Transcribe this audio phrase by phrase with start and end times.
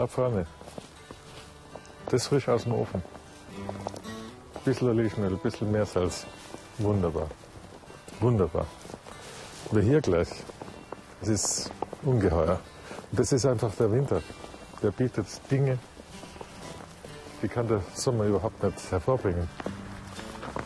[0.00, 0.46] Da vorne.
[2.08, 3.02] Das frisch aus dem Ofen.
[4.64, 6.24] Bisschen Olivenöl, bisschen Meersalz.
[6.78, 7.28] Wunderbar.
[8.18, 8.66] Wunderbar.
[9.70, 10.30] Aber hier gleich.
[11.20, 11.70] Es ist
[12.02, 12.60] ungeheuer.
[13.10, 14.22] Und das ist einfach der Winter.
[14.82, 15.78] Der bietet Dinge,
[17.42, 19.50] die kann der Sommer überhaupt nicht hervorbringen.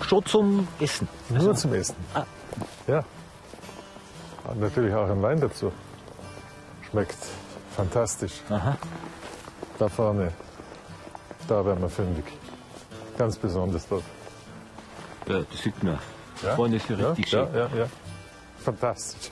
[0.03, 1.09] Schon zum Essen.
[1.29, 1.97] Nur zum Essen.
[2.15, 2.25] Ah.
[2.87, 3.05] Ja.
[4.45, 5.73] Und natürlich auch ein Wein dazu.
[6.89, 7.19] Schmeckt
[7.75, 8.41] fantastisch.
[8.49, 8.77] Aha.
[9.79, 10.33] Da vorne,
[11.49, 12.25] da werden wir fündig.
[13.19, 14.05] Ganz besonders dort.
[15.29, 15.99] Ja, das sieht man.
[16.57, 17.55] Vorne ist ja ja, richtig ja, schön.
[17.55, 17.89] ja, ja.
[18.59, 19.31] Fantastisch.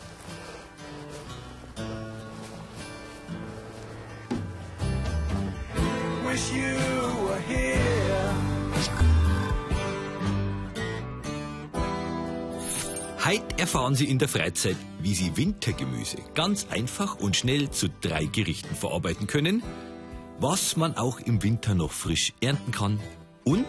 [6.25, 6.77] Wish you
[7.29, 7.79] were here.
[13.25, 18.25] Heute erfahren Sie in der Freizeit, wie Sie Wintergemüse ganz einfach und schnell zu drei
[18.25, 19.63] Gerichten verarbeiten können,
[20.39, 23.01] was man auch im Winter noch frisch ernten kann
[23.45, 23.67] und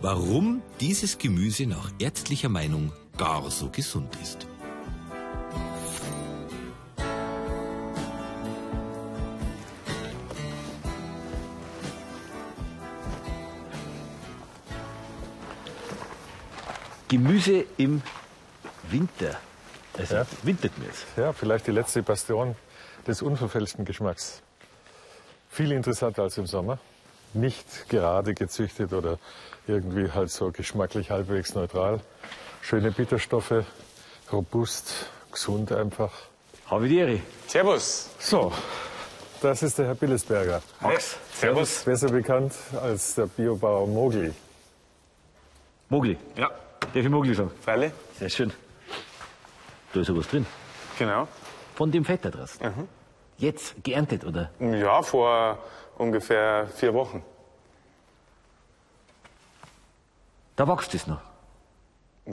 [0.00, 4.46] warum dieses Gemüse nach ärztlicher Meinung gar so gesund ist.
[17.08, 18.02] Gemüse im
[18.90, 19.38] Winter.
[19.96, 20.26] Also Ja.
[20.42, 21.04] Wintergemüse.
[21.16, 22.54] Ja, vielleicht die letzte Bastion
[23.06, 24.42] des unverfälschten Geschmacks.
[25.58, 26.78] Viel interessanter als im Sommer.
[27.34, 29.18] Nicht gerade gezüchtet oder
[29.66, 31.98] irgendwie halt so geschmacklich halbwegs neutral.
[32.62, 33.64] Schöne Bitterstoffe,
[34.30, 36.12] robust, gesund einfach.
[36.66, 37.20] Habe ich die Ehre.
[37.48, 38.08] Servus.
[38.20, 38.52] So,
[39.42, 40.62] das ist der Herr Billesberger.
[40.80, 41.16] Max.
[41.34, 41.82] Servus.
[41.82, 44.32] Besser bekannt als der Biobauer Mogli.
[45.88, 46.16] Mogli.
[46.36, 47.50] Ja, Darf ich Mogli sagen?
[47.62, 47.92] Freilich.
[48.16, 48.52] Sehr schön.
[49.92, 50.46] Da ist ja was drin.
[51.00, 51.26] Genau.
[51.74, 52.60] Von dem Fett da draußen.
[53.38, 54.50] Jetzt geerntet, oder?
[54.60, 55.58] Ja, vor
[55.96, 57.24] ungefähr vier Wochen.
[60.56, 61.20] Da wächst es noch.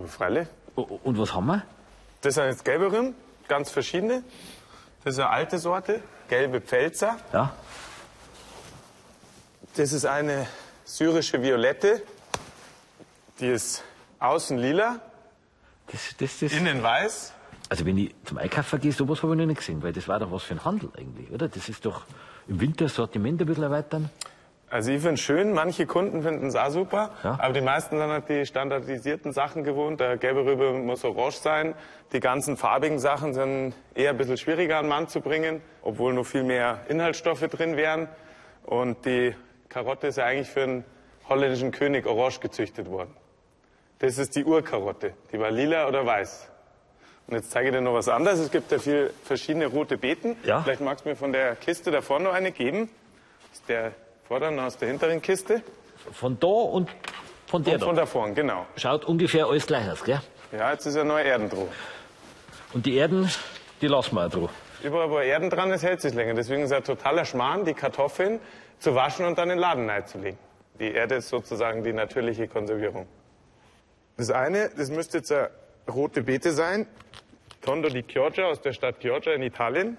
[0.08, 0.48] Freilich.
[0.76, 1.64] Und was haben wir?
[2.22, 3.16] Das sind jetzt gelbe Rüben,
[3.48, 4.24] ganz verschiedene.
[5.04, 7.18] Das ist eine alte Sorte, gelbe Pfälzer.
[7.32, 7.54] Ja.
[9.76, 10.48] Das ist eine
[10.86, 12.02] syrische Violette.
[13.40, 13.84] Die ist
[14.20, 15.00] außen lila,
[15.92, 16.52] Das, das, das.
[16.54, 17.32] innen weiß.
[17.70, 20.20] Also wenn ich zum Einkaufen gehe, sowas habe ich noch nicht gesehen, weil das war
[20.20, 21.48] doch was für ein Handel eigentlich, oder?
[21.48, 22.04] Das ist doch
[22.48, 24.10] im Winter Sortiment ein bisschen erweitern.
[24.70, 27.38] Also ich finde es schön, manche Kunden finden es auch super, Ja.
[27.40, 30.00] aber die meisten sind halt die standardisierten Sachen gewohnt.
[30.00, 31.76] Der gelbe Rübe muss orange sein.
[32.14, 36.14] Die ganzen farbigen Sachen sind eher ein bisschen schwieriger an den Mann zu bringen, obwohl
[36.14, 38.10] noch viel mehr Inhaltsstoffe drin wären.
[38.64, 39.36] Und die
[39.70, 40.84] Karotte ist ja eigentlich für einen
[41.30, 43.14] holländischen König orange gezüchtet worden.
[44.00, 45.14] Das ist die Urkarotte.
[45.32, 46.50] Die war lila oder weiß.
[47.28, 48.40] Und jetzt zeige ich dir noch was anderes.
[48.40, 50.38] Es gibt ja viele verschiedene rote Beeten.
[50.44, 50.62] Ja.
[50.62, 52.90] Vielleicht magst du mir von der Kiste da vorne noch eine geben.
[53.52, 53.94] Aus der
[54.28, 55.62] vorderen, aus der hinteren Kiste.
[56.12, 56.90] Von da und
[57.48, 58.02] von der Und von da.
[58.02, 58.66] da vorne, genau.
[58.76, 60.22] Schaut ungefähr alles gleich aus, gell?
[60.52, 61.68] Ja, jetzt ist ja neue Erden drauf.
[62.74, 63.30] Und die Erden,
[63.82, 64.50] die lassen wir auch drauf.
[64.84, 66.36] Überall, wo Erden dran ist, hält sich länger.
[66.36, 68.40] Deswegen ist es ein totaler Schmarrn, die Kartoffeln
[68.78, 70.38] zu waschen und dann in den Laden reinzulegen.
[70.80, 73.08] Die Erde ist sozusagen die natürliche Konservierung.
[74.18, 75.34] Das eine, das müsste jetzt
[75.88, 76.88] rote Beete sein.
[77.62, 79.98] Tondo di Chioggia aus der Stadt Chioggia in Italien.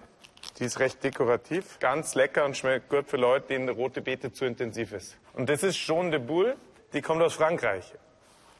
[0.59, 4.45] Die ist recht dekorativ, ganz lecker und schmeckt gut für Leute, denen rote Beete zu
[4.45, 5.17] intensiv ist.
[5.35, 6.57] Und das ist Jaune de Boule,
[6.93, 7.93] die kommt aus Frankreich.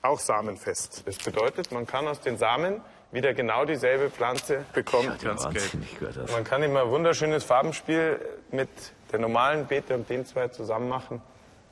[0.03, 1.07] Auch samenfest.
[1.07, 2.81] Das bedeutet, man kann aus den Samen
[3.13, 5.17] wieder genau dieselbe Pflanze bekommen.
[5.21, 6.33] Schaut ja wahnsinnig gut aus.
[6.33, 8.21] Man kann immer ein wunderschönes Farbenspiel
[8.51, 8.69] mit
[9.13, 11.23] der normalen Beete und den zwei zusammen machen.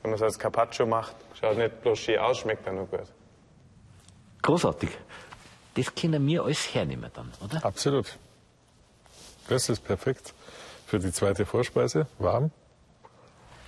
[0.01, 3.11] Wenn man es als Carpaccio macht, schaut nicht bloß schön aus, schmeckt dann nur gut.
[4.41, 4.89] Großartig.
[5.75, 7.63] Das können wir alles hernehmen dann, oder?
[7.65, 8.17] Absolut.
[9.47, 10.33] Das ist perfekt
[10.87, 12.51] für die zweite Vorspeise, warm.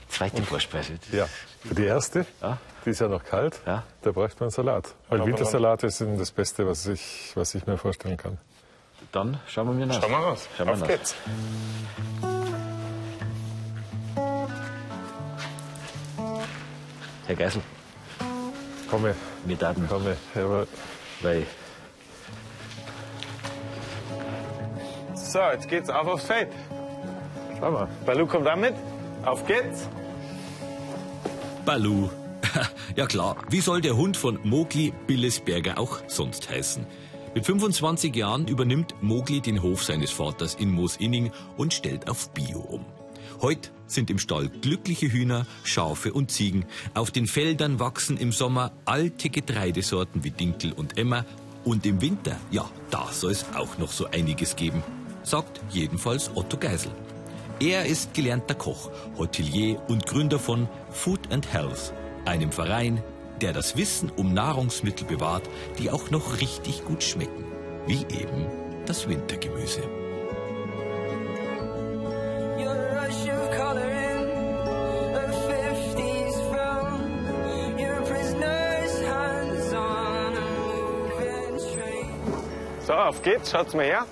[0.10, 0.98] Zweite Vorspeise.
[1.00, 1.28] Das- Ja,
[1.68, 2.58] für die erste, Ja.
[2.86, 3.84] die ist ja noch kalt, Ja.
[4.02, 4.96] da bräuchte man Salat.
[5.10, 8.38] Weil Aber Wintersalate sind das Beste, was ich, was ich mir vorstellen kann.
[9.12, 10.02] Dann schauen wir mir nach.
[10.02, 10.48] Schauen wir raus.
[10.58, 10.88] Schauen wir Auf nach.
[10.88, 11.16] geht's.
[17.28, 17.62] Herr Geisel,
[18.90, 19.16] Komme,
[19.46, 20.68] wir daten, komme, jawohl.
[21.22, 21.46] weil
[25.28, 26.48] So, jetzt geht's auf aufs Feld.
[27.60, 27.90] Schau mal.
[28.06, 28.74] Balu kommt auch mit.
[29.26, 29.88] Auf geht's.
[31.66, 32.10] Balu.
[32.96, 36.88] Ja klar, wie soll der Hund von Mogli Billesberger auch sonst heißen?
[37.36, 42.60] Mit 25 Jahren übernimmt Mogli den Hof seines Vaters in Moosinning und stellt auf Bio
[42.60, 42.86] um.
[43.40, 46.66] Heute sind im Stall glückliche Hühner, Schafe und Ziegen.
[46.96, 51.24] Auf den Feldern wachsen im Sommer alte Getreidesorten wie Dinkel und Emmer.
[51.64, 54.82] Und im Winter, ja, da soll es auch noch so einiges geben,
[55.28, 56.92] sagt jedenfalls Otto Geisel.
[57.60, 61.94] Er ist gelernter Koch, Hotelier und Gründer von Food and Health,
[62.26, 63.04] einem Verein,
[63.42, 65.44] der das Wissen um Nahrungsmittel bewahrt,
[65.80, 67.46] die auch noch richtig gut schmecken,
[67.88, 68.46] wie eben
[68.86, 69.82] das Wintergemüse.
[72.58, 77.78] Your rush of color in a 50s film.
[77.78, 80.42] You're a prisoner's hands on a
[81.20, 82.14] moving train.
[82.86, 84.06] So, auf geht's, schaut's mal her.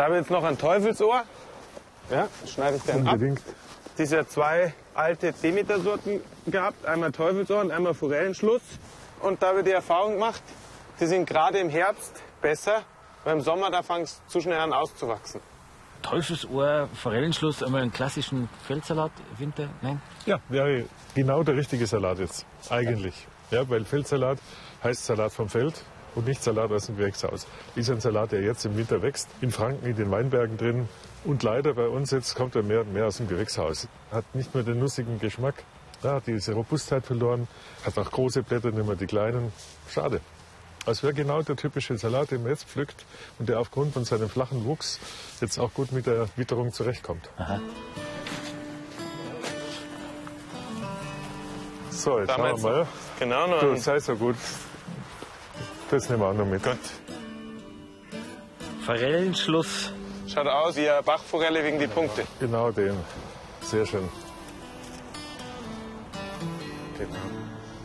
[0.00, 1.24] Da habe ich jetzt noch ein Teufelsohr.
[2.10, 3.12] Ja, schneide ich dann ab.
[3.12, 3.42] Unbedingt.
[3.98, 8.62] Diese zwei alte Demeter-Sorten gehabt, einmal Teufelsohr und einmal Forellenschluss.
[9.20, 10.42] Und da habe ich die Erfahrung gemacht,
[10.98, 12.80] die sind gerade im Herbst besser,
[13.24, 15.42] weil im Sommer da fangen sie zu schnell an auszuwachsen.
[16.00, 20.00] Teufelsohr, Forellenschluss, einmal einen klassischen Feldsalat, Winter, nein?
[20.24, 22.46] Ja, wäre genau der richtige Salat jetzt.
[22.70, 23.26] Eigentlich.
[23.50, 24.38] Ja, weil Feldsalat
[24.82, 25.74] heißt Salat vom Feld
[26.14, 27.46] und nicht Salat aus dem Gewächshaus.
[27.74, 30.88] Ist ein Salat, der jetzt im Winter wächst, in Franken, in den Weinbergen drin.
[31.24, 33.88] Und leider bei uns jetzt kommt er mehr und mehr aus dem Gewächshaus.
[34.10, 35.64] Hat nicht mehr den nussigen Geschmack,
[36.02, 37.46] ja, hat diese Robustheit verloren,
[37.84, 39.52] hat auch große Blätter, nicht mehr die kleinen.
[39.88, 40.20] Schade.
[40.86, 43.04] Das wäre genau der typische Salat, den man jetzt pflückt
[43.38, 44.98] und der aufgrund von seinem flachen Wuchs
[45.40, 47.28] jetzt auch gut mit der Witterung zurechtkommt.
[51.90, 52.86] So, jetzt Da haben wir schauen wir mal.
[53.18, 54.36] Genau, noch Du, sei so gut.
[55.90, 56.62] Das nehmen wir auch noch mit.
[56.62, 56.78] Gut.
[58.86, 59.92] Forellenschluss,
[60.32, 62.22] Schaut aus wie eine Bachforelle wegen die Punkte.
[62.38, 62.96] Genau den.
[63.62, 64.08] Sehr schön.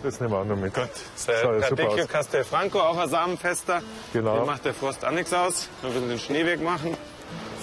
[0.04, 0.72] Das nehmen wir auch noch mit.
[0.72, 0.90] Gut.
[1.16, 2.08] So, aus.
[2.08, 3.82] Castelfranco, auch ein Samenfester.
[4.14, 4.38] Genau.
[4.38, 5.70] Den macht der Frost auch nichts aus.
[5.82, 6.96] Nur ein bisschen den Schnee wegmachen.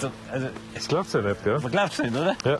[0.01, 1.61] so, also, Das glaubst du ja nicht, gell?
[1.61, 2.35] man glaubt nicht, oder?
[2.45, 2.59] Ja.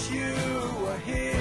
[0.00, 0.32] Wish you
[0.82, 1.36] were here.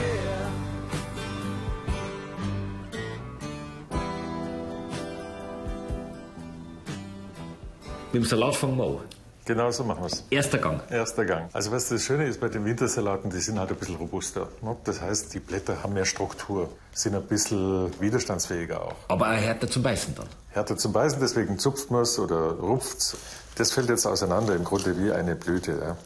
[8.11, 8.97] Mit dem Salat fangen wir an.
[9.45, 10.23] Genau so machen wir es.
[10.29, 10.81] Erster Gang.
[10.91, 11.49] Erster Gang.
[11.53, 14.49] Also was das Schöne ist bei den Wintersalaten, die sind halt ein bisschen robuster.
[14.61, 14.75] ne?
[14.83, 18.95] Das heißt, die Blätter haben mehr Struktur, sind ein bisschen widerstandsfähiger auch.
[19.07, 20.27] Aber auch härter zum Beißen dann.
[20.51, 23.15] Härter zum Beißen, deswegen zupft man es oder rupft
[23.55, 25.71] Das fällt jetzt auseinander, im Grunde wie eine Blüte.
[25.71, 25.97] Ja.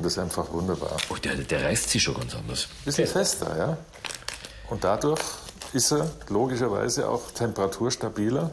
[0.00, 0.96] Und das ist einfach wunderbar.
[1.10, 2.68] Oh, der, der reißt sich schon ganz anders.
[2.86, 3.76] Bisschen fester, ja.
[4.70, 5.20] Und dadurch
[5.74, 8.50] ist er logischerweise auch temperaturstabiler.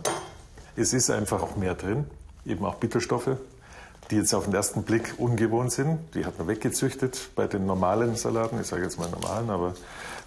[0.76, 2.06] Es ist einfach auch mehr drin,
[2.46, 3.38] eben auch Bitterstoffe,
[4.12, 6.00] die jetzt auf den ersten Blick ungewohnt sind.
[6.16, 9.74] Die hat man weggezüchtet bei den normalen Salaten, ich sage jetzt mal normalen, aber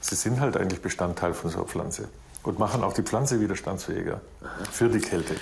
[0.00, 2.08] sie sind halt eigentlich Bestandteil von so einer Pflanze
[2.44, 4.22] und machen auch die Pflanze widerstandsfähiger
[4.72, 5.34] für die Kälte.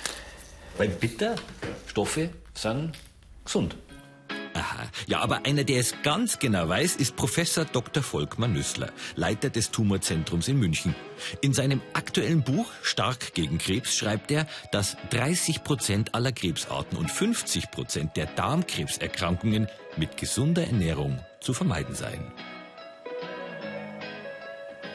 [0.77, 2.19] Weil Bitterstoffe
[2.53, 2.91] sind
[3.45, 3.77] gesund.
[5.07, 8.03] Ja, aber einer, der es ganz genau weiß, ist Professor Dr.
[8.03, 10.95] Volkmar Nüssler, Leiter des Tumorzentrums in München.
[11.41, 17.11] In seinem aktuellen Buch Stark gegen Krebs schreibt er, dass 30 Prozent aller Krebsarten und
[17.11, 19.67] 50 Prozent der Darmkrebserkrankungen
[19.97, 22.31] mit gesunder Ernährung zu vermeiden seien.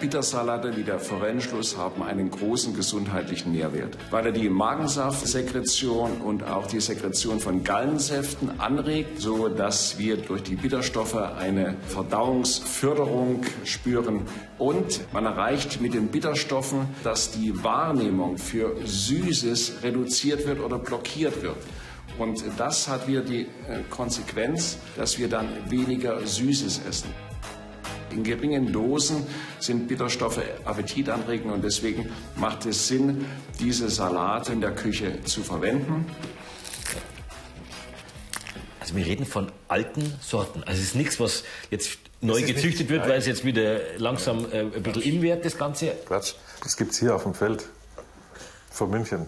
[0.04, 6.66] Bittersalate wie der Forellenschluss haben einen großen gesundheitlichen Nährwert, weil er die Magensaftsekretion und auch
[6.66, 14.24] die Sekretion von Gallensäften anregt, so dass wir durch die Bitterstoffe eine Verdauungsförderung spüren
[14.58, 21.42] und man erreicht mit den Bitterstoffen, dass die Wahrnehmung für Süßes reduziert wird oder blockiert
[21.42, 21.56] wird.
[22.18, 27.08] Und das hat wieder die äh, Konsequenz, dass wir dann weniger Süßes essen.
[28.14, 29.26] In geringen Dosen
[29.58, 33.24] sind Bitterstoffe appetitanregend und deswegen macht es Sinn,
[33.58, 36.06] diese Salate in der Küche zu verwenden.
[38.78, 40.62] Also wir reden von alten Sorten.
[40.62, 44.60] Also es ist nichts, was jetzt neu gezüchtet wird, weil es jetzt wieder langsam äh,
[44.60, 45.92] ein bisschen in wird, das Ganze.
[46.06, 46.34] Quatsch.
[46.62, 47.66] Das gibt's hier auf dem Feld
[48.70, 49.26] vor München.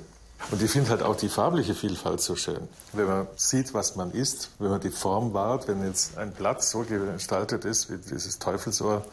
[0.50, 2.69] Und ich finde halt auch die farbliche Vielfalt so schön.
[2.93, 6.62] Wenn man sieht, was man isst, wenn man die Form wahrt, wenn jetzt ein Blatt
[6.62, 9.05] so gestaltet ist, wie dieses Teufelsohr,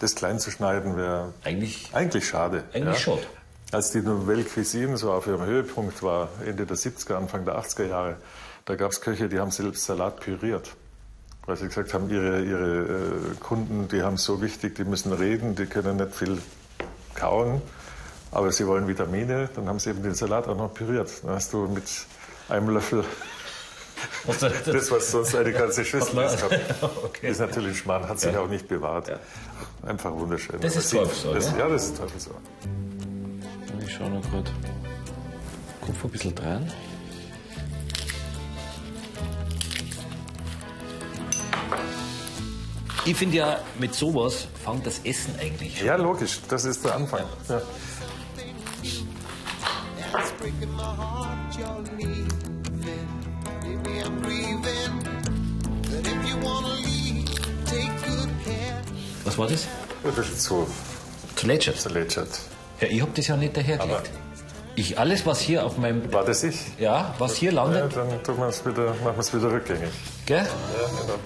[0.00, 2.64] das klein zu schneiden, wäre Eigentlich, eigentlich schade.
[2.72, 3.22] eigentlich schade.
[3.70, 7.86] Als die Nouvelle Cuisine so auf ihrem Höhepunkt war, Ende der 70er, Anfang der 80er
[7.86, 8.16] Jahre,
[8.64, 10.70] da gab es Köche, die haben selbst Salat püriert.
[11.46, 15.12] Weil sie gesagt haben, ihre, ihre äh, Kunden, die haben es so wichtig, die müssen
[15.12, 16.38] reden, die können nicht viel
[17.14, 17.62] kauen,
[18.32, 21.10] aber sie wollen Vitamine, dann haben sie eben den Salat auch noch püriert.
[21.22, 21.84] Dann hast du mit
[22.48, 23.04] einem Löffel
[24.66, 26.44] das, was sonst eine ganze Schüssel ist.
[27.04, 27.30] Okay.
[27.30, 29.10] ist natürlich Schmarrn, hat sich auch nicht bewahrt.
[29.82, 30.60] Einfach wunderschön.
[30.60, 31.58] Das ist das, ja?
[31.58, 32.36] Ja, das ist Teufelssohr.
[33.84, 34.50] Ich schaue noch gerade.
[35.80, 36.72] Kopf ein bisschen dran.
[43.06, 45.86] Ich finde ja, mit sowas fängt das Essen eigentlich schon.
[45.86, 47.24] Ja, logisch, das ist der Anfang.
[47.48, 47.62] Ja.
[50.40, 52.28] Breaking my heart you're leaving.
[53.62, 54.92] Baby, I'm grieving.
[55.90, 57.26] But if you wanna leave,
[57.66, 58.80] take good care.
[59.24, 59.66] Was war das?
[60.02, 60.66] Das ist zu
[61.36, 61.80] Zuletzt.
[61.82, 62.28] zerlätschert.
[62.80, 64.10] Ja, ich hab das ja nicht dahergelegt.
[64.76, 66.56] Ich, alles, was hier auf meinem, War das ich?
[66.78, 69.90] ja, was hier Ja, landet, dann tun wir es wieder, machen wir es wieder rückgängig.
[70.24, 70.38] gell?
[70.38, 71.18] Ja, genau.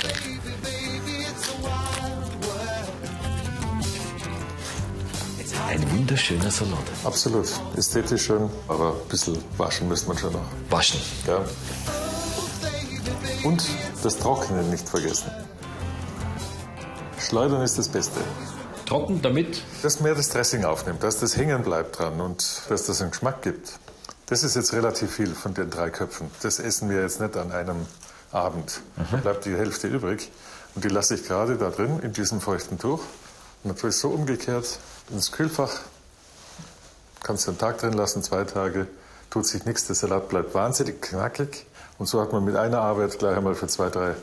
[5.69, 6.85] Ein wunderschöner Salat.
[7.05, 7.49] Absolut.
[7.77, 10.45] Ästhetisch schön, aber ein bisschen waschen müsste man schon noch.
[10.69, 11.01] Waschen.
[11.27, 11.41] Ja.
[13.45, 13.65] Und
[14.03, 15.31] das Trocknen nicht vergessen.
[17.19, 18.21] Schleudern ist das Beste.
[18.87, 23.01] Trocken, damit Dass mehr das Dressing aufnimmt, dass das hängen bleibt dran und dass das
[23.01, 23.73] einen Geschmack gibt.
[24.27, 26.31] Das ist jetzt relativ viel von den drei Köpfen.
[26.43, 27.87] Das essen wir jetzt nicht an einem
[28.33, 28.81] Abend.
[29.11, 30.31] Da bleibt die Hälfte übrig.
[30.75, 33.01] Und die lasse ich gerade da drin, in diesem feuchten Tuch.
[33.63, 34.79] Und dann tue ich so umgekehrt
[35.11, 35.71] ins Kühlfach.
[37.23, 38.87] Kannst du einen Tag drin lassen, zwei Tage.
[39.31, 41.67] Tut sich nichts, der Salat bleibt wahnsinnig knackig.
[41.99, 44.15] Und so hat man mit einer Arbeit gleich einmal für zwei, drei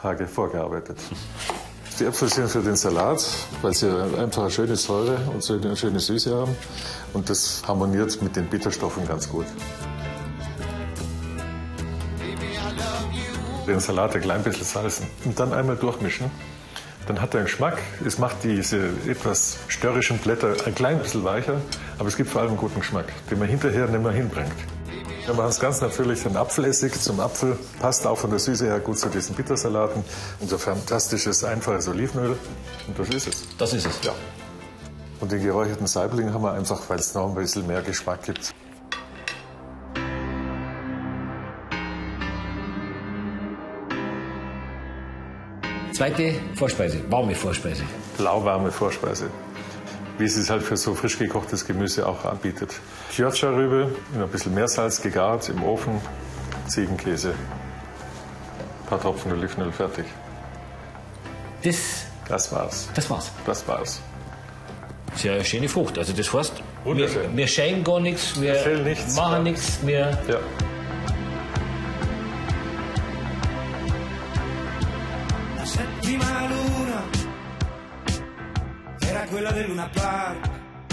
[0.00, 0.98] Tage vorgearbeitet.
[1.98, 3.24] Die Äpfel sind für den Salat,
[3.62, 6.54] weil sie einfach eine schöne Säure und so eine schöne Süße haben.
[7.14, 9.46] Und das harmoniert mit den Bitterstoffen ganz gut.
[13.66, 16.30] Den Salat ein klein bisschen salzen und dann einmal durchmischen.
[17.06, 17.78] Dann hat er einen Geschmack.
[18.04, 21.60] Es macht diese etwas störrischen Blätter ein klein bisschen weicher,
[21.98, 24.52] aber es gibt vor allem einen guten Geschmack, den man hinterher nicht mehr hinbringt.
[25.24, 27.58] Wir machen es ganz natürlich den Apfelessig zum Apfel.
[27.80, 30.04] Passt auch von der Süße her gut zu diesen Bittersalaten.
[30.38, 32.36] Unser fantastisches, einfaches Olivenöl.
[32.86, 33.44] Und das ist es.
[33.58, 34.04] das ist es.
[34.04, 34.12] Ja.
[35.20, 38.54] Und den geräucherten Saibling haben wir einfach, weil es noch ein bisschen mehr Geschmack gibt.
[45.96, 47.82] Zweite Vorspeise, warme Vorspeise.
[48.18, 49.30] Lauwarme Vorspeise.
[50.18, 52.74] Wie es es halt für so frisch gekochtes Gemüse auch anbietet.
[53.12, 55.98] Chioccia-Rübe in ein bisschen Meersalz gegart im Ofen.
[56.66, 57.30] Ziegenkäse.
[57.30, 60.04] Ein paar Tropfen Olivenöl fertig.
[61.64, 62.90] Das, Das war's.
[62.94, 63.30] das war's.
[63.46, 64.02] Das war's.
[65.14, 65.96] Sehr schöne Frucht.
[65.96, 66.52] Also das heißt,
[66.84, 70.40] wir, wir scheinen gar nichts, wir nichts, machen nichts, wir Ja.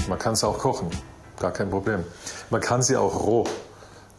[0.07, 0.89] Man kann es auch kochen.
[1.39, 2.03] Gar kein Problem.
[2.49, 3.45] Man kann sie auch roh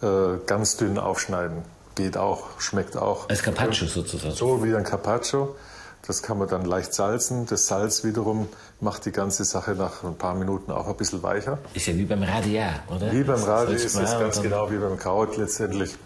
[0.03, 1.63] äh, ganz dünn aufschneiden.
[1.95, 3.29] Geht auch, schmeckt auch.
[3.29, 4.35] als Carpaccio sozusagen.
[4.35, 5.55] So wie ein Carpaccio.
[6.07, 7.47] Das kann man dann leicht salzen.
[7.47, 8.49] Das Salz wiederum
[8.81, 11.59] macht die ganze Sache nach ein paar Minuten auch ein bisschen weicher.
[11.73, 13.11] Ist ja wie beim Radiar, oder?
[13.11, 15.97] Wie beim Radi Salzt ist man es ganz genau wie beim Kraut letztendlich.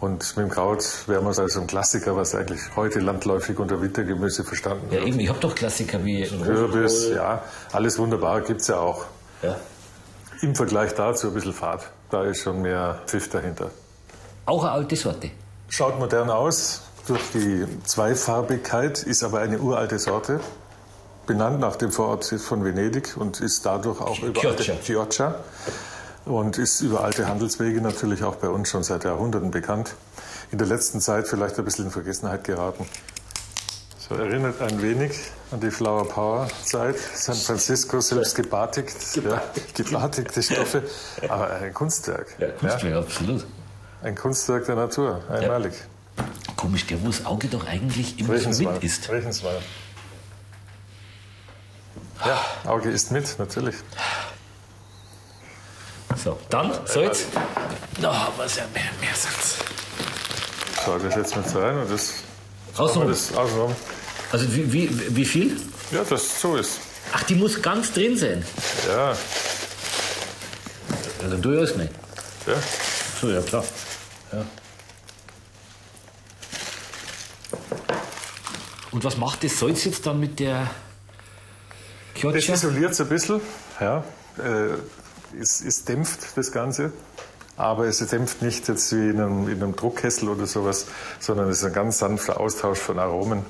[0.00, 4.44] Und mit dem Kraut wären wir also ein Klassiker, was eigentlich heute landläufig unter Wintergemüse
[4.44, 5.06] verstanden Ja, wird.
[5.08, 9.06] eben, ich habe doch Klassiker wie Kürbis, ja, alles wunderbar, gibt's ja auch.
[9.42, 9.56] Ja.
[10.42, 11.90] Im Vergleich dazu ein bisschen Fad.
[12.10, 13.70] Da ist schon mehr Pfiff dahinter.
[14.46, 15.30] Auch eine alte Sorte.
[15.68, 20.40] Schaut modern aus durch die Zweifarbigkeit, ist aber eine uralte Sorte.
[21.26, 24.76] Benannt nach dem Vorort von Venedig und ist dadurch auch über alte.
[24.82, 25.34] Chioggia.
[26.24, 29.94] Und ist über alte Handelswege natürlich auch bei uns schon seit Jahrhunderten bekannt.
[30.50, 32.86] In der letzten Zeit vielleicht ein bisschen in Vergessenheit geraten.
[34.08, 35.12] So erinnert ein wenig
[35.50, 36.96] an die Flower Power Zeit.
[37.14, 39.42] San Francisco selbst gebatigt, ja,
[39.74, 40.82] gebatigte Stoffe,
[41.28, 42.28] aber ein Kunstwerk.
[42.38, 43.46] Ja, Kunstwerk, absolut.
[44.02, 45.74] Ein Kunstwerk der Natur, einmalig.
[46.58, 49.08] Komisch, der, wo das Auge doch eigentlich immer so mit ist.
[49.08, 49.60] Mal.
[52.26, 53.76] Ja, Auge isst mit, natürlich.
[56.16, 57.26] So, dann Salz.
[58.02, 59.58] Da haben wir es ja mehr, mehr Salz.
[60.84, 62.14] So, das setzen wir jetzt rein und das,
[62.76, 63.08] Außenrum.
[63.08, 63.76] das außenrum.
[64.32, 65.60] Also wie, wie, wie viel?
[65.92, 66.80] Ja, das so ist.
[67.12, 68.44] Ach, die muss ganz drin sein.
[68.88, 69.12] Ja,
[71.22, 71.92] Ja, dann tue ich alles nicht.
[72.48, 72.54] ja.
[73.20, 73.62] So, ja klar.
[74.32, 74.44] Ja.
[78.98, 80.68] Und was macht das Salz jetzt dann mit der
[82.14, 82.54] Das Chioccia?
[82.54, 83.40] isoliert es ein bisschen,
[83.78, 83.98] ja.
[84.38, 86.92] Äh, es, es dämpft das Ganze.
[87.56, 90.86] Aber es dämpft nicht jetzt wie in einem, in einem Druckkessel oder sowas,
[91.20, 93.46] sondern es ist ein ganz sanfter Austausch von Aromen.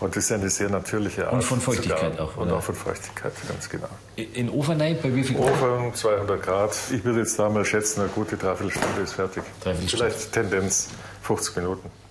[0.00, 1.34] Und das ist eine sehr natürliche Art.
[1.34, 2.18] Und von Feuchtigkeit garen.
[2.18, 2.56] auch, Und oder?
[2.56, 3.86] auch von Feuchtigkeit, ganz genau.
[4.16, 5.52] In Ofen rein, bei wie viel Grad?
[5.52, 6.76] Ofen 200 Grad.
[6.90, 9.44] Ich würde jetzt da mal schätzen, eine gute Dreiviertelstunde ist fertig.
[9.62, 10.10] Dreiviertelstunde.
[10.12, 10.88] Vielleicht Tendenz
[11.22, 12.03] 50 Minuten.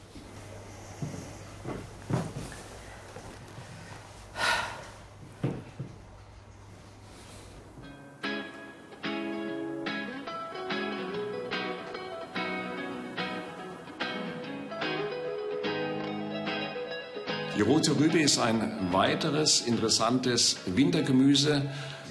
[18.23, 21.63] Ist ein weiteres interessantes Wintergemüse.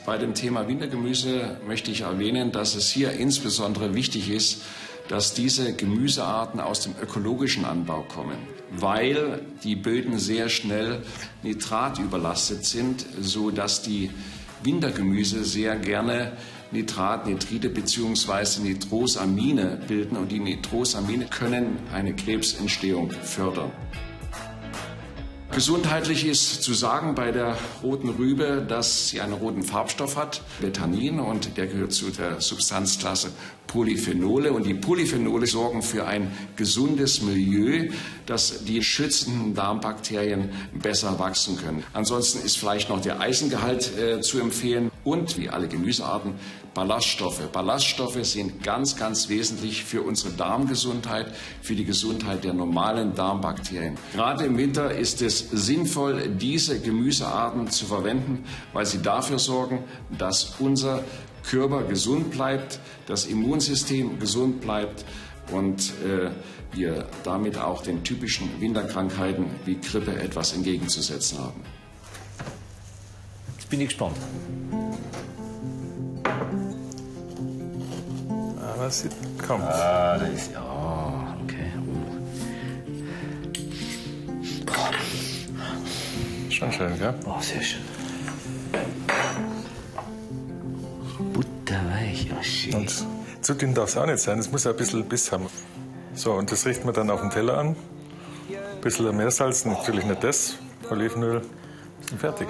[0.05, 4.63] Bei dem Thema Wintergemüse möchte ich erwähnen, dass es hier insbesondere wichtig ist,
[5.09, 8.37] dass diese Gemüsearten aus dem ökologischen Anbau kommen,
[8.71, 11.03] weil die Böden sehr schnell
[11.43, 14.11] nitratüberlastet sind, so dass die
[14.63, 16.33] Wintergemüse sehr gerne
[16.73, 18.61] Nitrat, Nitrite bzw.
[18.61, 23.73] Nitrosamine bilden und die Nitrosamine können eine Krebsentstehung fördern.
[25.55, 31.21] Gesundheitlich ist zu sagen bei der roten Rübe, dass sie einen roten Farbstoff hat, Betanin,
[31.21, 33.31] und der gehört zu der Substanzklasse
[33.67, 34.53] Polyphenole.
[34.53, 37.91] Und die Polyphenole sorgen für ein gesundes Milieu,
[38.25, 41.85] dass die schützenden Darmbakterien besser wachsen können.
[41.93, 46.35] Ansonsten ist vielleicht noch der Eisengehalt äh, zu empfehlen und wie alle Gemüsearten
[46.75, 47.43] Ballaststoffe.
[47.53, 51.27] Ballaststoffe sind ganz, ganz wesentlich für unsere Darmgesundheit,
[51.61, 53.97] für die Gesundheit der normalen Darmbakterien.
[54.15, 59.85] Gerade im Winter ist es sinnvoll, diese Gemüsearten zu verwenden, weil sie dafür sorgen,
[60.17, 61.05] dass unser
[61.49, 65.05] Körper gesund bleibt, das Immunsystem gesund bleibt
[65.51, 66.31] und äh,
[66.73, 71.63] wir damit auch den typischen Winterkrankheiten wie Grippe etwas entgegenzusetzen haben.
[73.59, 74.17] Jetzt bin ich gespannt.
[78.83, 79.13] Aber es sieht,
[79.47, 79.63] komm.
[79.63, 81.71] Ah, das ist, ja, okay.
[86.51, 87.15] Schon schön, gell?
[87.25, 87.83] Oh, sehr schön.
[91.33, 92.75] Butterweich, ja, schön.
[92.75, 93.07] Und
[93.41, 94.41] zu dünn darf es auch nicht sein.
[94.41, 95.47] Es muss ja ein bisschen Biss haben.
[96.17, 97.77] So, und das richten wir dann auf den Teller an.
[98.49, 100.57] Ein bisschen Meersalz, natürlich nicht das,
[100.91, 101.43] Olivenöl
[102.11, 102.49] und fertig.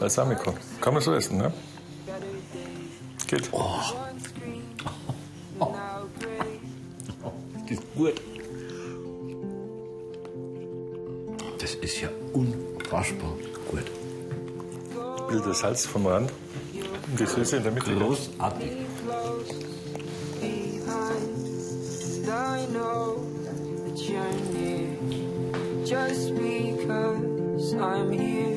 [0.00, 0.52] Balsamico.
[0.80, 1.52] Kann man so essen, ne?
[3.28, 3.52] Geht.
[3.52, 4.25] Das
[7.96, 8.14] gut.
[11.58, 13.34] Das ist ja unfassbar
[13.70, 13.84] gut.
[15.18, 16.30] Ein bisschen das Salz vom Rand
[17.10, 17.94] und die Süße in der Mitte.
[17.94, 18.72] Großartig.
[25.84, 28.56] Just because I'm here.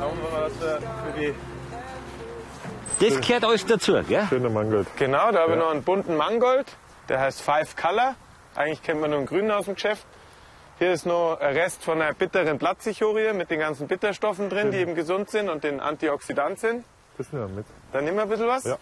[0.00, 0.99] Schauen wir mal, was wir
[3.00, 4.26] Das gehört alles dazu, gell?
[4.28, 4.86] Schöner Mangold.
[4.96, 6.66] Genau, da habe ich noch einen bunten Mangold,
[7.08, 8.14] der heißt Five Color.
[8.54, 10.04] Eigentlich kennt man nur einen grünen aus dem Geschäft.
[10.78, 14.78] Hier ist noch ein Rest von einer bitteren Blattzichorie mit den ganzen Bitterstoffen drin, die
[14.78, 16.84] eben gesund sind und den Antioxidantien.
[17.16, 17.66] Das nehmen wir mit.
[17.92, 18.64] Dann nehmen wir ein bisschen was.
[18.64, 18.76] Ja.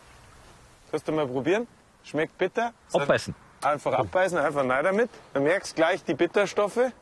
[0.90, 1.68] Wirst du mal probieren?
[2.02, 2.72] Schmeckt bitter.
[2.92, 3.34] Abbeißen.
[3.62, 5.10] Einfach abbeißen, einfach rein damit.
[5.32, 6.92] Dann merkst gleich die Bitterstoffe,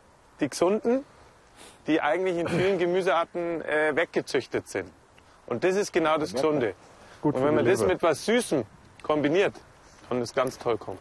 [0.40, 1.04] die gesunden,
[1.86, 4.90] die eigentlich in vielen Gemüsearten äh, weggezüchtet sind.
[5.46, 6.74] Und das ist genau das Gesunde.
[7.26, 8.62] Gut Und für wenn man das mit was Süßem
[9.02, 9.52] kombiniert,
[10.08, 11.00] kann das ganz toll kommen.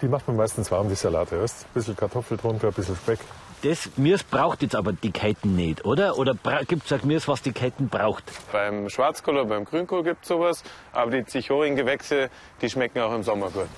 [0.00, 1.36] Die macht man meistens warm, die Salate.
[1.36, 3.18] Erst ein bisschen Kartoffel drunter, ein bisschen Speck.
[3.62, 6.16] Das Gemüse braucht jetzt aber die Ketten nicht, oder?
[6.16, 6.34] Oder
[6.66, 8.24] gibt es ein Gemüse, was die Ketten braucht?
[8.50, 12.30] Beim Schwarzkohl oder beim Grünkohl gibt es sowas, aber die Zichoriengewächse,
[12.62, 13.68] die schmecken auch im Sommer gut.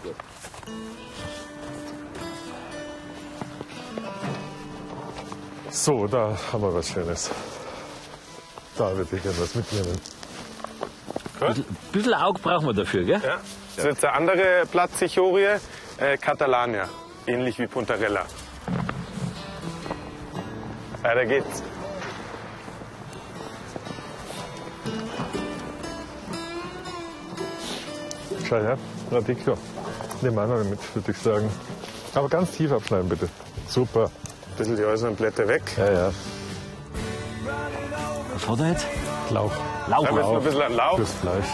[5.70, 7.32] So, da haben wir was Schönes.
[8.78, 10.13] Da würde ich gerne was mitnehmen.
[11.48, 13.20] Ein bisschen Auge brauchen wir dafür, gell?
[13.22, 13.40] Ja.
[13.76, 15.58] Das ist jetzt eine andere Blattzichorie,
[15.98, 16.88] äh, Catalania,
[17.26, 18.24] ähnlich wie Puntarella.
[21.02, 21.62] Weiter geht's.
[28.48, 28.78] Schau her,
[29.10, 29.58] Radicchio.
[30.20, 31.50] Nehmen wir auch noch mit, würde ich sagen.
[32.14, 33.28] Aber ganz tief abschneiden, bitte.
[33.66, 34.04] Super.
[34.04, 35.62] Ein bisschen die äußeren Blätter weg.
[35.76, 36.10] Ja, ja.
[38.34, 38.86] Was hat er jetzt?
[39.30, 39.52] Lauch
[39.88, 40.42] Da ist noch ein Lauch.
[40.42, 40.96] bisschen an Lauch.
[40.96, 41.46] fürs Fleisch.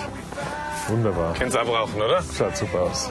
[0.89, 1.35] Wunderbar.
[1.35, 2.23] Kennst du abrauchen, oder?
[2.37, 3.11] Schaut super aus.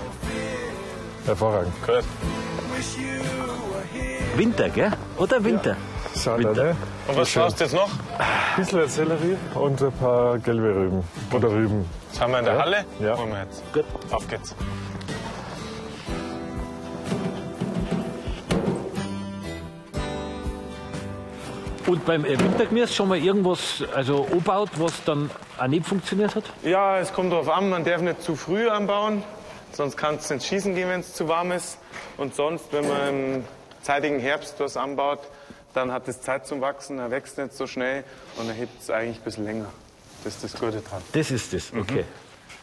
[1.26, 1.74] Hervorragend.
[1.86, 2.04] Gut.
[4.36, 4.92] Winter, gell?
[5.18, 5.76] Oder Winter?
[6.18, 6.64] Schaut Winter.
[6.64, 6.76] ne?
[7.08, 7.90] Und was brauchst du jetzt noch?
[8.18, 11.04] Ein bisschen Sellerie und ein paar gelbe Rüben.
[11.34, 11.86] Oder Rüben.
[12.12, 12.62] Das haben wir in der Ja.
[12.62, 12.86] Halle.
[13.00, 13.18] Ja.
[13.18, 13.64] Holen wir jetzt.
[13.74, 13.86] Gut.
[14.12, 14.56] Auf geht's.
[21.90, 26.44] Und beim äh, Wintergemüse schon mal irgendwas also anbaut, was dann auch nicht funktioniert hat?
[26.62, 29.24] Ja, es kommt darauf an, man darf nicht zu früh anbauen,
[29.72, 31.80] sonst kann es ins Schießen gehen, wenn es zu warm ist.
[32.18, 33.44] Und sonst, wenn man im
[33.82, 35.22] zeitigen Herbst was anbaut,
[35.74, 38.04] dann hat es Zeit zum Wachsen, er wächst nicht so schnell
[38.38, 39.66] und er hebt es eigentlich ein bisschen länger.
[40.24, 41.02] Das ist das Gute dran.
[41.14, 41.82] Das ist das, Mhm.
[41.82, 42.06] okay.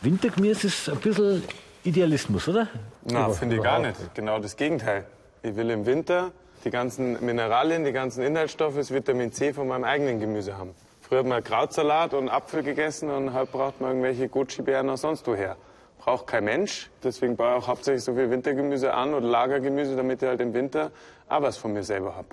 [0.02, 1.42] Wintergemüse ist ein bisschen
[1.82, 2.68] Idealismus, oder?
[3.04, 3.96] Na, finde ich gar nicht.
[4.14, 5.04] Genau das Gegenteil.
[5.42, 6.30] Ich will im Winter
[6.64, 10.74] die ganzen Mineralien, die ganzen Inhaltsstoffe, das Vitamin C von meinem eigenen Gemüse haben.
[11.00, 15.26] Früher hat man Krautsalat und Apfel gegessen und heute braucht man irgendwelche Goji-Beeren oder sonst
[15.26, 15.56] woher.
[15.98, 16.90] braucht kein Mensch.
[17.02, 20.52] Deswegen baue ich auch hauptsächlich so viel Wintergemüse an oder Lagergemüse, damit ich halt im
[20.54, 20.90] Winter
[21.28, 22.28] auch was von mir selber habe,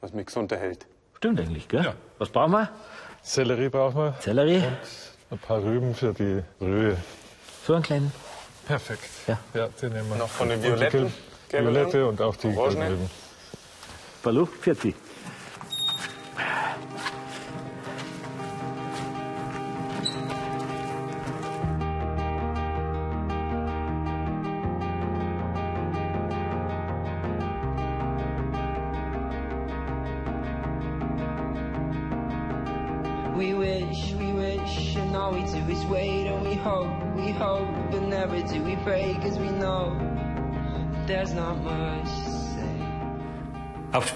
[0.00, 0.86] was mich gesund erhält.
[1.16, 1.84] Stimmt eigentlich, gell?
[1.84, 1.94] Ja.
[2.18, 2.70] Was brauchen wir?
[3.22, 4.14] Sellerie brauchen wir.
[4.20, 4.62] Sellerie.
[5.30, 6.96] Ein paar Rüben für die Brühe.
[7.66, 8.12] So einen kleinen.
[8.66, 9.08] Perfekt.
[9.26, 9.38] Ja.
[9.54, 10.16] ja den nehmen wir.
[10.16, 11.12] Noch von den Und die violetten
[11.50, 12.80] Violette und auch die Orangene?
[12.86, 13.10] gelben Rüben.
[14.24, 14.94] Balu, 40.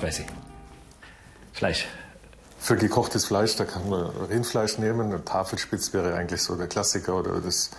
[0.04, 0.24] Hauptspeise.
[1.52, 1.86] Fleisch.
[2.58, 5.12] Für gekochtes Fleisch, da kann man Rindfleisch nehmen.
[5.12, 7.16] Ein Tafelspitz wäre eigentlich so der Klassiker.
[7.16, 7.70] Oder das,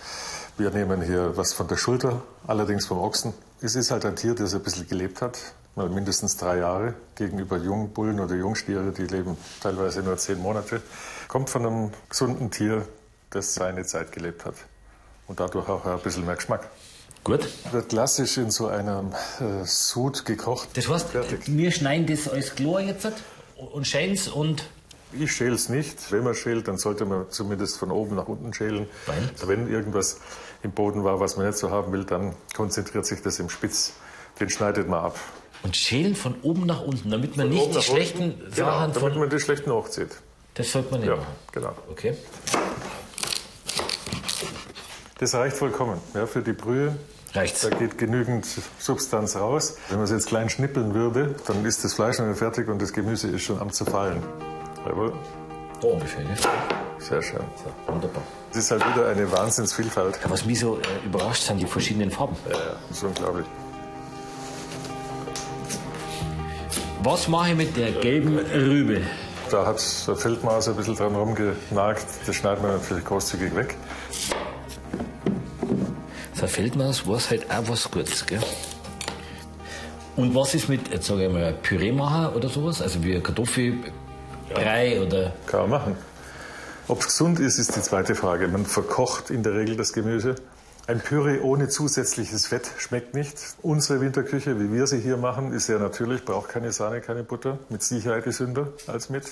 [0.56, 3.34] wir nehmen hier was von der Schulter, allerdings vom Ochsen.
[3.60, 5.38] Es ist halt ein Tier, das ein bisschen gelebt hat,
[5.74, 6.94] mal mindestens drei Jahre.
[7.16, 10.82] Gegenüber Jungbullen oder Jungstiere, die leben teilweise nur zehn Monate.
[11.28, 12.86] Kommt von einem gesunden Tier,
[13.30, 14.54] das seine Zeit gelebt hat.
[15.26, 16.68] Und dadurch auch ein bisschen mehr Geschmack.
[17.26, 17.48] Gut.
[17.72, 19.10] Wird klassisch in so einem
[19.40, 20.68] äh, Sud gekocht.
[20.74, 21.40] Das heißt, Fertig.
[21.46, 23.08] wir schneiden das alles klar jetzt
[23.56, 24.62] und schälen's und
[25.12, 26.12] Ich schäle es nicht.
[26.12, 28.86] Wenn man schält, dann sollte man zumindest von oben nach unten schälen.
[29.06, 29.28] Weil?
[29.44, 30.20] Wenn irgendwas
[30.62, 33.94] im Boden war, was man nicht so haben will, dann konzentriert sich das im Spitz.
[34.38, 35.18] Den schneidet man ab.
[35.64, 38.52] Und schälen von oben nach unten, damit man Von nicht die schlechten unten.
[38.54, 40.10] Sachen genau, damit man die schlechten hochzieht.
[40.54, 41.34] Das sollte man nicht Ja, machen.
[41.50, 41.72] genau.
[41.90, 42.16] Okay.
[45.18, 46.94] Das reicht vollkommen ja, für die Brühe.
[47.36, 47.60] Reicht's.
[47.62, 48.46] Da geht genügend
[48.78, 49.76] Substanz raus.
[49.88, 52.80] Wenn man es jetzt klein schnippeln würde, dann ist das Fleisch noch nicht fertig und
[52.80, 54.22] das Gemüse ist schon am zerfallen.
[54.86, 55.12] Jawohl,
[55.80, 56.34] Da ungefähr, ne?
[56.98, 57.40] sehr schön.
[57.56, 58.22] So, wunderbar.
[58.52, 60.18] Es ist halt wieder eine Wahnsinnsvielfalt.
[60.22, 62.36] Ja, was mich so äh, überrascht sind, die verschiedenen Farben.
[62.48, 63.46] Ja, ja, das ist unglaublich.
[67.02, 69.02] Was mache ich mit der gelben Rübe?
[69.50, 72.06] Da hat der Feldmaß ein bisschen dran rumgenagt.
[72.26, 73.76] Das schneidet man natürlich großzügig weg.
[76.38, 78.42] So Feldmaß weiß halt auch was Gutes, gell?
[80.16, 82.82] Und was ist mit, jetzt sage ich mal, Püree machen oder sowas?
[82.82, 85.32] Also wie Kartoffelbrei oder.
[85.46, 85.96] Kann man machen.
[86.88, 88.48] Ob es gesund ist, ist die zweite Frage.
[88.48, 90.34] Man verkocht in der Regel das Gemüse.
[90.86, 93.38] Ein Püree ohne zusätzliches Fett schmeckt nicht.
[93.62, 97.58] Unsere Winterküche, wie wir sie hier machen, ist sehr natürlich, braucht keine Sahne, keine Butter,
[97.70, 99.24] mit Sicherheit gesünder als mit.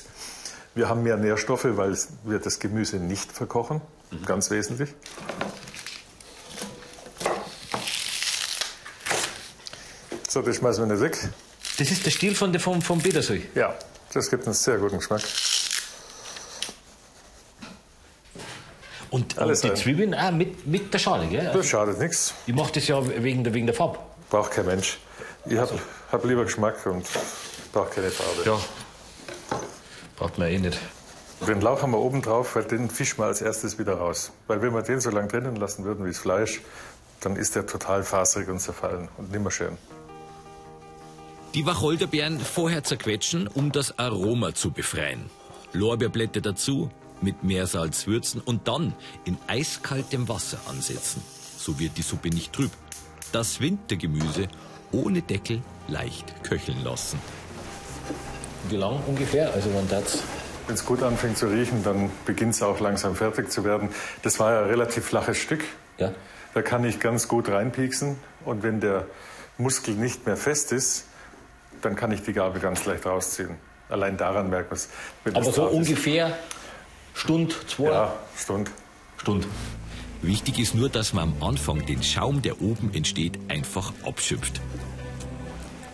[0.74, 3.82] Wir haben mehr Nährstoffe, weil wir das Gemüse nicht verkochen,
[4.24, 4.94] ganz wesentlich.
[10.34, 11.16] So, das schmeißen wir nicht weg.
[11.78, 13.46] Das ist der Stil von der, vom, vom Petersil.
[13.54, 13.72] Ja,
[14.12, 15.20] das gibt einen sehr guten Geschmack.
[19.10, 19.80] Und, Alles und die.
[19.80, 21.46] Zwiebeln auch mit, mit der Schale, gell?
[21.46, 22.34] Also Das schadet nichts.
[22.48, 24.00] ich mache das ja wegen der, wegen der Farbe.
[24.28, 24.98] Braucht kein Mensch.
[25.46, 25.78] Ich habe
[26.10, 27.06] hab lieber Geschmack und
[27.72, 28.42] brauche keine Farbe.
[28.44, 28.58] Ja.
[30.16, 30.80] Braucht man eh nicht.
[31.46, 34.32] Den Lauch haben wir oben drauf, weil den fischen wir als erstes wieder raus.
[34.48, 36.60] Weil wenn wir den so lange drinnen lassen würden wie das Fleisch,
[37.20, 39.78] dann ist der total faserig und zerfallen und nimmer schön.
[41.54, 45.30] Die Wacholderbeeren vorher zerquetschen, um das Aroma zu befreien.
[45.72, 46.90] Lorbeerblätter dazu,
[47.20, 48.92] mit Meersalz würzen und dann
[49.24, 51.22] in eiskaltem Wasser ansetzen.
[51.56, 52.72] So wird die Suppe nicht trüb.
[53.30, 54.48] Das Wintergemüse
[54.90, 57.20] ohne Deckel leicht köcheln lassen.
[58.68, 59.54] Wie lang ungefähr?
[59.54, 60.24] Also man das.
[60.66, 63.90] Wenn es gut anfängt zu riechen, dann beginnt es auch langsam fertig zu werden.
[64.22, 65.62] Das war ja ein relativ flaches Stück.
[65.98, 66.12] Ja.
[66.52, 68.16] Da kann ich ganz gut reinpieksen.
[68.44, 69.06] Und wenn der
[69.56, 71.04] Muskel nicht mehr fest ist,
[71.82, 73.56] dann kann ich die Gabel ganz leicht rausziehen.
[73.88, 74.88] Allein daran merkt man es.
[75.24, 75.72] wenn Aber so ist.
[75.74, 76.36] ungefähr
[77.14, 78.70] Stund, zwei Ja, Stund.
[79.18, 79.46] Stunden.
[80.22, 84.60] Wichtig ist nur, dass man am Anfang den Schaum, der oben entsteht, einfach abschöpft.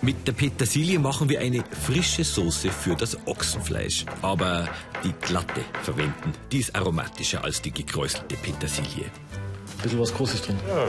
[0.03, 4.07] Mit der Petersilie machen wir eine frische Soße für das Ochsenfleisch.
[4.23, 4.67] Aber
[5.05, 9.05] die glatte verwenden, die ist aromatischer als die gekräuselte Petersilie.
[9.05, 10.57] Ein bisschen was Großes drin.
[10.69, 10.87] Ja, ja.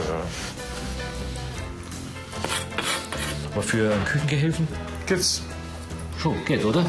[3.52, 4.68] Aber für einen Küchengehilfen
[5.06, 5.42] Gibt's
[6.18, 6.84] schon, geht, oder?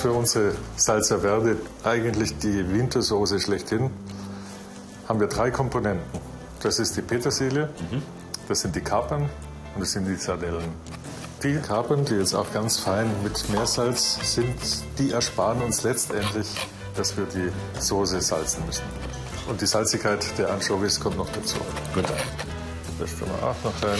[0.00, 3.90] für unsere Salsa Verde eigentlich die Wintersoße schlechthin.
[5.06, 6.02] Haben wir drei Komponenten.
[6.62, 7.68] Das ist die Petersilie,
[8.48, 9.28] das sind die Kapern
[9.74, 10.72] und das sind die Sardellen.
[11.42, 14.54] Die Kapern, die jetzt auch ganz fein mit Meersalz sind,
[14.98, 16.48] die ersparen uns letztendlich,
[16.96, 18.84] dass wir die Soße salzen müssen.
[19.48, 21.56] Und die Salzigkeit der Anchovies kommt noch dazu.
[21.94, 22.04] Gut.
[22.98, 23.98] Das tun wir auch noch rein.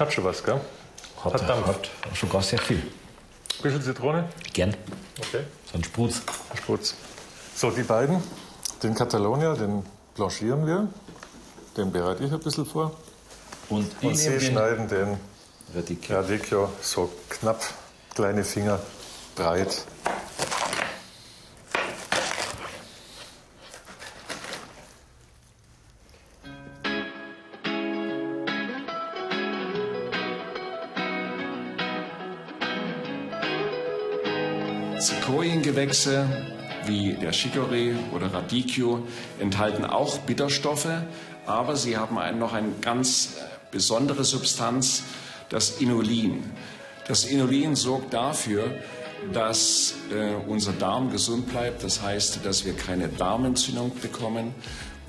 [0.00, 0.58] Hat schon was, gell?
[1.22, 1.66] Hat, Hat Dampf.
[1.66, 2.82] hat schon gar sehr viel.
[3.62, 4.26] Bisschen Zitrone?
[4.54, 4.74] Gern.
[5.18, 5.44] Okay.
[5.70, 6.22] So ein Sprutz.
[6.56, 6.94] Sprutz.
[7.54, 8.22] So, die beiden,
[8.82, 9.84] den Catalonia, den
[10.14, 10.88] blanchieren wir.
[11.76, 12.92] Den bereite ich ein bisschen vor.
[13.68, 15.18] Und, Und Sie den schneiden den
[15.74, 16.16] Radicchio.
[16.16, 17.62] Radicchio so knapp,
[18.14, 18.80] kleine Finger
[19.36, 19.84] breit.
[35.70, 36.26] Zikoiengewächse
[36.86, 39.06] wie der Chicorée oder Radicchio
[39.38, 40.88] enthalten auch Bitterstoffe,
[41.46, 45.04] aber sie haben ein, noch eine ganz äh, besondere Substanz,
[45.48, 46.42] das Inulin.
[47.06, 48.74] Das Inulin sorgt dafür,
[49.32, 54.54] dass äh, unser Darm gesund bleibt, das heißt, dass wir keine Darmentzündung bekommen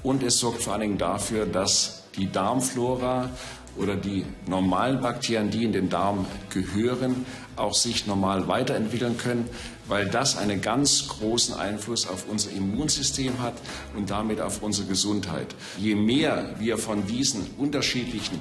[0.04, 3.30] und es sorgt vor allen Dingen dafür, dass die Darmflora
[3.78, 9.50] oder die normalen Bakterien, die in den Darm gehören, auch sich normal weiterentwickeln können,
[9.88, 13.56] weil das einen ganz großen Einfluss auf unser Immunsystem hat
[13.96, 15.56] und damit auf unsere Gesundheit.
[15.78, 18.40] Je mehr wir von diesen unterschiedlichen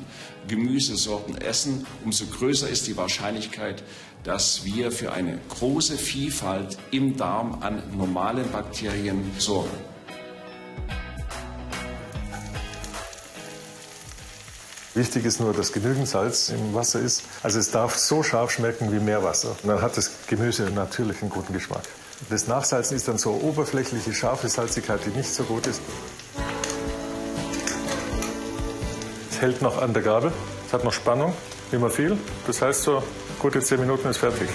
[0.49, 3.83] Gemüsesorten essen, umso größer ist die Wahrscheinlichkeit,
[4.25, 9.90] dass wir für eine große Vielfalt im Darm an normalen Bakterien sorgen.
[14.95, 17.23] Wichtig ist nur, dass genügend Salz im Wasser ist.
[17.45, 19.51] Also es darf so scharf schmecken wie Meerwasser.
[19.63, 21.85] Und dann hat das Gemüse natürlich einen guten Geschmack.
[22.29, 25.81] Das Nachsalzen ist dann so oberflächliche, scharfe Salzigkeit, die nicht so gut ist.
[29.31, 30.33] Es hält noch an der Gabel,
[30.67, 31.35] es hat noch Spannung,
[31.71, 32.19] immer viel.
[32.47, 33.03] Das heißt so,
[33.39, 34.49] gute 10 Minuten ist fertig.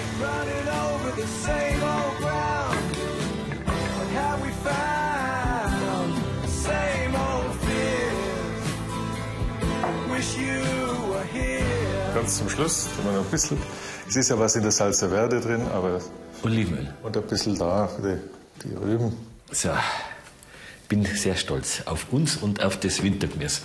[12.26, 13.56] Ganz zum Schluss, tun wir noch ein bisschen.
[14.10, 16.02] Es ist ja was in der Salsa Verde drin, aber
[16.42, 16.92] Olivenöl.
[17.04, 19.16] und ein bisschen da, die, die Rüben.
[19.52, 19.70] So,
[20.90, 23.62] bin sehr stolz auf uns und auf das Wintergemüse.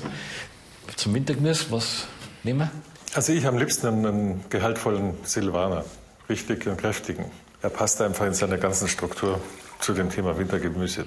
[0.97, 2.07] Zum Wintergemüse, was
[2.43, 2.71] nehmen wir?
[3.15, 5.87] Also ich am liebsten einen, einen gehaltvollen Silvaner,
[6.29, 7.25] richtig und kräftigen.
[7.63, 9.41] Er passt einfach in seiner ganzen Struktur
[9.79, 11.07] zu dem Thema Wintergemüse.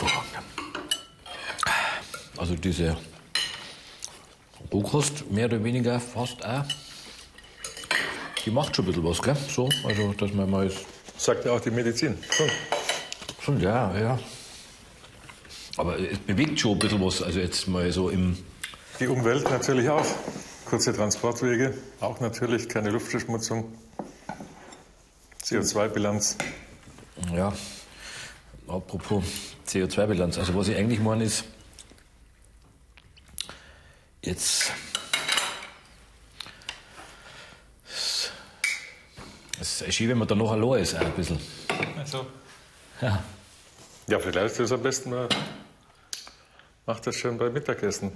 [0.00, 0.38] Hervorragend.
[2.38, 2.96] Also diese
[4.72, 6.64] Rohkost, mehr oder weniger fast auch,
[8.44, 9.36] die macht schon ein bisschen was, gell?
[9.48, 10.72] So, also dass man mal...
[11.18, 12.16] Sagt ja auch die Medizin.
[12.30, 12.50] Schon.
[13.42, 14.18] Schon, ja, ja.
[15.76, 18.38] Aber es bewegt schon ein bisschen was, also jetzt mal so im...
[18.98, 20.06] Die Umwelt natürlich auch.
[20.64, 23.76] Kurze Transportwege, auch natürlich keine Luftverschmutzung.
[25.42, 26.36] CO2-Bilanz.
[27.34, 27.52] Ja,
[28.68, 29.24] apropos
[29.70, 30.38] CO2-Bilanz.
[30.38, 31.44] Also was ich eigentlich meine ist,
[34.22, 34.72] jetzt...
[39.60, 41.38] Es ist schön, wenn man da noch allein ist, auch ein bisschen.
[41.98, 42.26] Also.
[43.00, 43.22] Ja.
[44.08, 45.28] Ja, vielleicht ist es am besten, man
[46.86, 48.12] macht das schon beim Mittagessen.